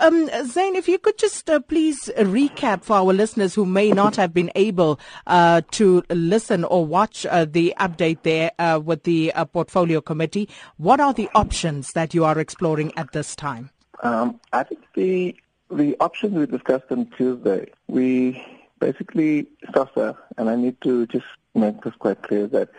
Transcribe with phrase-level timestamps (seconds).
[0.00, 4.16] um, Zane, if you could just uh, please recap for our listeners who may not
[4.16, 9.32] have been able uh, to listen or watch uh, the update there uh, with the
[9.32, 13.70] uh, portfolio committee, what are the options that you are exploring at this time?
[14.02, 15.36] Um, I think the
[15.70, 18.42] the options we discussed on Tuesday, we
[18.78, 22.70] basically SASSA, and I need to just make this quite clear that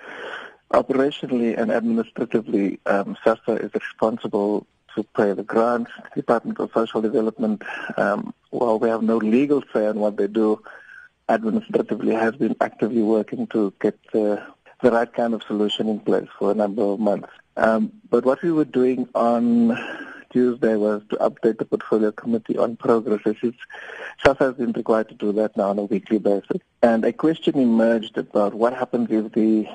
[0.74, 4.66] operationally and administratively, um, SASSA is responsible
[4.96, 5.92] to pay the grants.
[6.16, 7.62] Department of Social Development,
[7.98, 10.62] um, while we have no legal say on what they do,
[11.28, 14.44] administratively has been actively working to get the,
[14.82, 17.30] the right kind of solution in place for a number of months.
[17.56, 19.78] Um, but what we were doing on
[20.32, 23.22] Tuesday was to update the portfolio committee on progress.
[23.22, 26.62] SASSA has been required to do that now on a weekly basis.
[26.82, 29.68] And a question emerged about what happens if the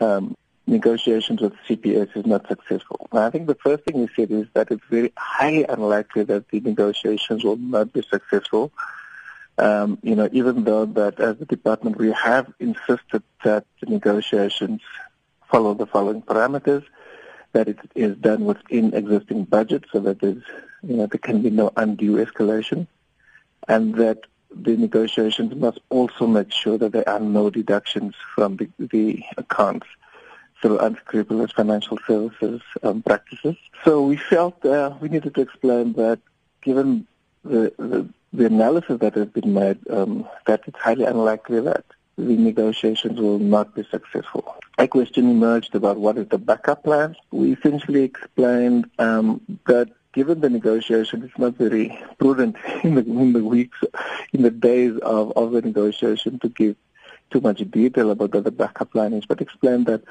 [0.00, 0.36] um,
[0.70, 3.08] negotiations with CPS is not successful.
[3.12, 6.60] I think the first thing we said is that it's very highly unlikely that the
[6.60, 8.72] negotiations will not be successful.
[9.58, 14.80] Um, you know, even though that as a department we have insisted that the negotiations
[15.50, 16.84] follow the following parameters,
[17.52, 20.42] that it is done within existing budget so that there's,
[20.82, 22.86] you know, there can be no undue escalation,
[23.68, 24.20] and that
[24.54, 29.86] the negotiations must also make sure that there are no deductions from the, the accounts
[30.60, 33.56] through unscrupulous financial services um, practices.
[33.84, 36.20] So we felt uh, we needed to explain that
[36.62, 37.06] given
[37.44, 41.84] the, the, the analysis that has been made, um, that it's highly unlikely that
[42.18, 44.56] the negotiations will not be successful.
[44.78, 47.16] A question emerged about what is the backup plan.
[47.30, 53.32] We essentially explained um, that given the negotiation, it's not very prudent in the, in
[53.32, 53.78] the weeks,
[54.32, 56.76] in the days of, of the negotiation to give
[57.30, 60.02] too much detail about what the backup plan is, but explain that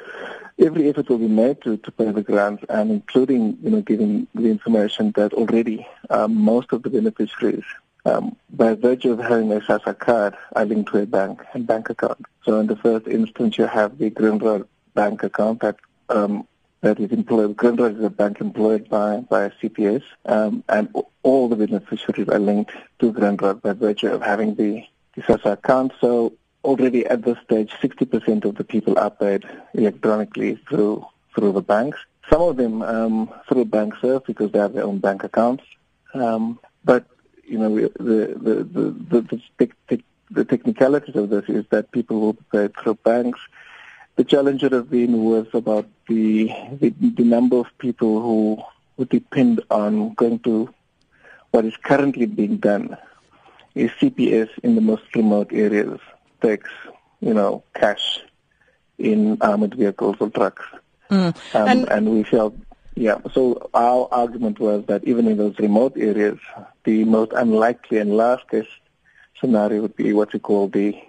[0.58, 4.28] every effort will be made to, to pay the grants and including, you know, giving
[4.36, 7.64] the information that already um, most of the beneficiaries,
[8.06, 11.90] um, by virtue of having a SASSA card, are linked to a bank and bank
[11.90, 12.26] account.
[12.44, 15.78] So in the first instance, you have the Grindrod bank account that
[16.10, 16.48] um,
[16.82, 17.56] that is employed.
[17.58, 20.90] Grindrod is a bank employed by by CPS, um, and
[21.24, 24.84] all the beneficiaries are linked to Grindrod by virtue of having the,
[25.16, 25.92] the SASSA account.
[26.00, 26.34] So
[26.64, 31.06] already at this stage, 60% of the people are paid electronically through
[31.36, 32.00] through the banks.
[32.30, 35.64] Some of them um, through Bankserv because they have their own bank accounts.
[36.14, 37.06] Um, but
[37.46, 42.34] you know, the the the the, the, the technicalities of this is that people will
[42.52, 43.40] paid through banks.
[44.16, 48.62] The challenge would have been was about the, the the number of people who
[48.98, 50.74] would depend on going to
[51.52, 52.98] what is currently being done
[53.74, 56.00] is CPS in the most remote areas
[56.42, 56.70] takes,
[57.22, 58.22] you know, cash
[58.98, 60.66] in armored vehicles or trucks.
[61.10, 61.36] Mm.
[61.56, 62.56] Um, and, and we felt,
[62.96, 66.38] yeah, so our argument was that even in those remote areas,
[66.84, 68.68] the most unlikely and last case
[69.40, 71.02] scenario would be what we call the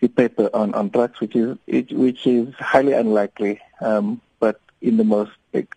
[0.00, 3.60] the paper on, on trucks, which is it, which is highly unlikely.
[3.80, 5.74] Um, but in the most like,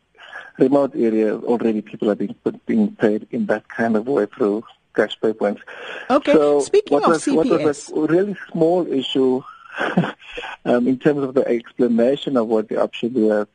[0.58, 2.36] remote areas, already people are being
[2.66, 4.64] being paid in that kind of way through
[4.98, 5.62] cash pay points.
[6.10, 6.34] Okay.
[6.34, 9.44] So Speaking of was, CPS, what was a really small issue
[10.66, 13.48] um, in terms of the explanation of what the option was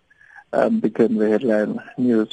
[0.52, 2.32] um, became the headline news.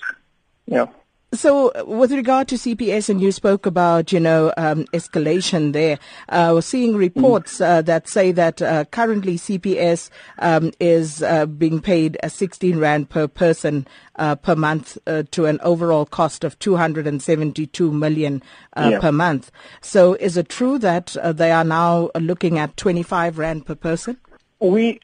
[0.66, 0.88] Yeah.
[1.32, 6.52] So, with regard to CPS, and you spoke about, you know, um, escalation there, uh,
[6.56, 12.18] we're seeing reports uh, that say that uh, currently CPS um, is uh, being paid
[12.24, 17.92] a 16 rand per person uh, per month uh, to an overall cost of 272
[17.92, 18.42] million
[18.76, 19.00] yeah.
[19.00, 19.52] per month.
[19.82, 24.18] So, is it true that they are now looking at 25 rand per person?
[24.60, 25.00] We,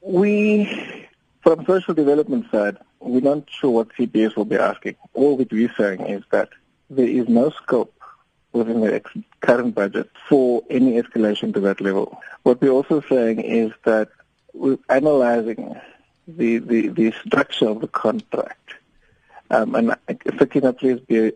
[0.00, 1.08] we,
[1.42, 4.96] from social development side we're not sure what CPS will be asking.
[5.14, 6.50] All that we're saying is that
[6.88, 7.94] there is no scope
[8.52, 9.02] within the
[9.40, 12.20] current budget for any escalation to that level.
[12.42, 14.08] What we're also saying is that
[14.52, 15.80] we're analyzing
[16.28, 18.74] the, the, the structure of the contract.
[19.50, 19.96] Um, and
[20.38, 21.32] Sakina, please be,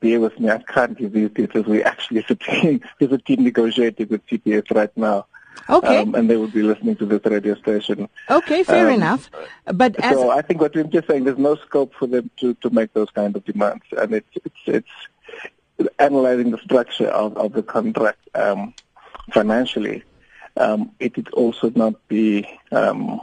[0.00, 0.50] bear with me.
[0.50, 1.66] I can't give these details.
[1.66, 5.26] We're actually, team, there's a team negotiating with CPS right now
[5.68, 5.98] Okay.
[5.98, 8.08] Um, and they would be listening to this radio station.
[8.30, 9.30] Okay, fair um, enough.
[9.64, 12.70] But so I think what we're just saying, there's no scope for them to, to
[12.70, 14.88] make those kind of demands, and it's it's
[15.78, 18.74] it's analyzing the structure of, of the contract um,
[19.32, 20.02] financially.
[20.56, 23.20] Um, it would also not be um,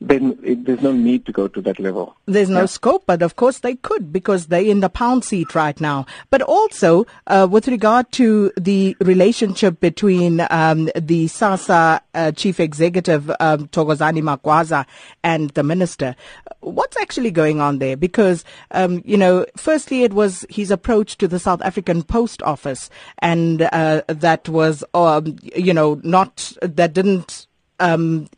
[0.00, 2.16] then it, there's no need to go to that level.
[2.26, 2.66] There's no yeah.
[2.66, 6.06] scope, but of course they could because they're in the pound seat right now.
[6.30, 13.30] But also, uh, with regard to the relationship between um, the SASSA uh, chief executive,
[13.40, 14.86] um, Thokozani Magwaza,
[15.22, 16.16] and the minister,
[16.60, 17.96] what's actually going on there?
[17.96, 22.88] Because, um, you know, firstly, it was his approach to the South African Post Office,
[23.18, 27.46] and uh, that was, um, you know, not, that didn't
[27.80, 28.28] um,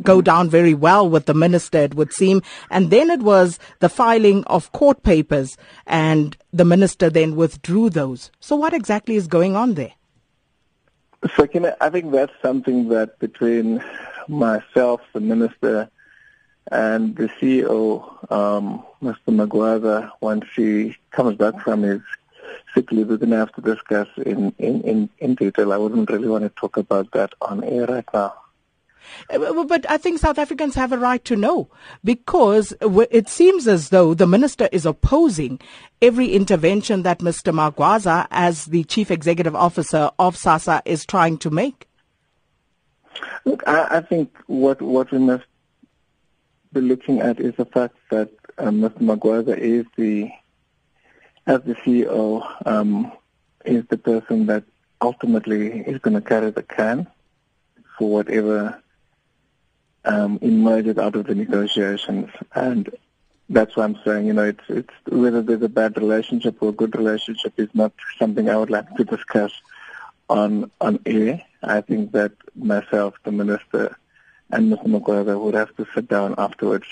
[0.00, 2.42] go down very well with the minister, it would seem.
[2.70, 5.56] And then it was the filing of court papers,
[5.86, 8.30] and the minister then withdrew those.
[8.40, 9.92] So, what exactly is going on there?
[11.36, 11.46] So,
[11.80, 13.82] I think that's something that between
[14.28, 15.88] myself, the minister,
[16.70, 19.28] and the CEO, um, Mr.
[19.28, 22.00] Magwaza, once he comes back from his
[22.74, 25.72] sick leave, we're going to have to discuss in, in, in, in detail.
[25.72, 28.34] I wouldn't really want to talk about that on air right now.
[29.30, 31.68] Uh, but I think South Africans have a right to know
[32.04, 35.60] because it seems as though the minister is opposing
[36.00, 37.52] every intervention that Mr.
[37.52, 41.88] Magwaza, as the chief executive officer of SASSA, is trying to make.
[43.44, 45.44] Look, I, I think what what we must
[46.72, 48.98] be looking at is the fact that um, Mr.
[48.98, 50.30] Magwaza is the,
[51.46, 53.12] as the CEO, um,
[53.64, 54.64] is the person that
[55.00, 57.06] ultimately is going to carry the can
[57.98, 58.81] for whatever
[60.04, 62.30] um, emerges out of the negotiations.
[62.54, 62.90] And
[63.48, 66.72] that's why I'm saying, you know, it's, it's whether there's a bad relationship or a
[66.72, 69.52] good relationship is not something I would like to discuss
[70.28, 71.42] on on air.
[71.62, 73.96] I think that myself, the minister,
[74.50, 74.86] and Mr.
[74.86, 76.86] Magwaza would have to sit down afterwards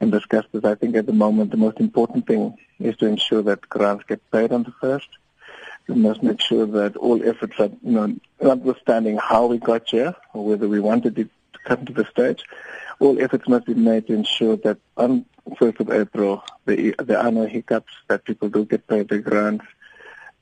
[0.00, 0.64] and discuss this.
[0.64, 4.30] I think at the moment the most important thing is to ensure that grants get
[4.30, 5.08] paid on the first.
[5.88, 10.14] We must make sure that all efforts are, you know, notwithstanding how we got here
[10.32, 11.28] or whether we wanted it
[11.64, 12.44] come to the stage,
[12.98, 17.32] all efforts must be made to ensure that on 1st of April, the, there are
[17.32, 19.64] no hiccups, that people do get paid their grants,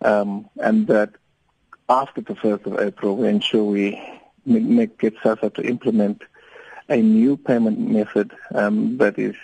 [0.02, 1.10] um, and that
[1.88, 4.00] after the 1st of April, we ensure we
[4.44, 6.22] make, get SASSA to implement
[6.88, 9.34] a new payment method um, that is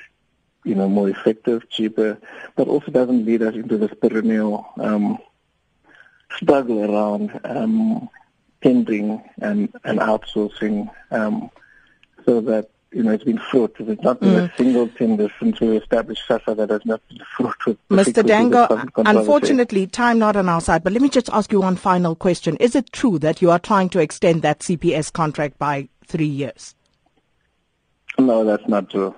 [0.65, 2.19] you know, more effective, cheaper,
[2.57, 5.17] but also doesn't lead us into this perennial um,
[6.37, 8.09] struggle around um,
[8.63, 11.51] tendering and, and outsourcing um,
[12.27, 13.77] so that you know, it's been fraught.
[13.79, 14.51] It's not been mm.
[14.51, 17.89] a single tender since we established SASSA that has not been fraught with.
[17.89, 18.23] Mr.
[18.23, 22.15] Dangor, unfortunately, time not on our side, but let me just ask you one final
[22.15, 22.57] question.
[22.57, 26.75] Is it true that you are trying to extend that CPS contract by three years?
[28.19, 29.15] No, that's not true.